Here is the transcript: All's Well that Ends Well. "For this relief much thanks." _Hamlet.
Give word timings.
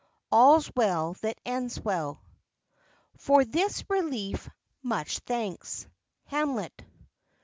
All's 0.31 0.71
Well 0.75 1.13
that 1.21 1.39
Ends 1.45 1.79
Well. 1.79 2.23
"For 3.17 3.45
this 3.45 3.87
relief 3.87 4.49
much 4.81 5.19
thanks." 5.19 5.85
_Hamlet. 6.31 6.73